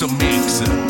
the 0.00 0.08
mixer. 0.08 0.89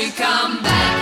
you 0.00 0.10
come 0.12 0.62
back? 0.62 0.99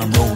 down, 0.00 0.10
roll 0.12 0.27